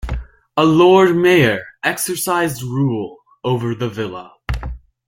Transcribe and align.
A 0.57 0.65
Lord 0.65 1.15
Mayor 1.15 1.63
exercised 1.83 2.63
rule 2.63 3.17
over 3.43 3.75
the 3.75 3.87
villa. 3.87 4.33